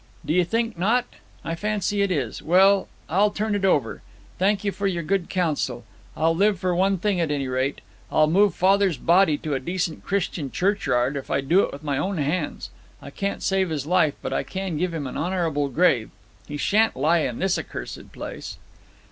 'D'ye 0.25 0.43
think 0.43 0.79
not? 0.79 1.05
I 1.45 1.53
fancy 1.53 2.01
it 2.01 2.09
is!... 2.09 2.41
Well, 2.41 2.87
I'll 3.07 3.29
turn 3.29 3.53
it 3.53 3.63
over. 3.63 4.01
Thank 4.39 4.63
you 4.63 4.71
for 4.71 4.87
your 4.87 5.03
good 5.03 5.29
counsel. 5.29 5.83
I'll 6.17 6.35
live 6.35 6.57
for 6.57 6.73
one 6.75 6.97
thing, 6.97 7.21
at 7.21 7.29
any 7.29 7.47
rate. 7.47 7.81
I'll 8.11 8.25
move 8.25 8.55
father's 8.55 8.97
body 8.97 9.37
to 9.37 9.53
a 9.53 9.59
decent 9.59 10.03
Christian 10.03 10.49
churchyard, 10.49 11.15
if 11.15 11.29
I 11.29 11.41
do 11.41 11.59
it 11.61 11.71
with 11.71 11.83
my 11.83 11.99
own 11.99 12.17
hands. 12.17 12.71
I 12.99 13.11
can't 13.11 13.43
save 13.43 13.69
his 13.69 13.85
life, 13.85 14.15
but 14.23 14.33
I 14.33 14.41
can 14.41 14.75
give 14.75 14.91
him 14.91 15.05
an 15.05 15.17
honourable 15.17 15.69
grave. 15.69 16.09
He 16.47 16.57
shan't 16.57 16.95
lie 16.95 17.19
in 17.19 17.37
this 17.37 17.59
accursed 17.59 18.11
place!' 18.11 18.57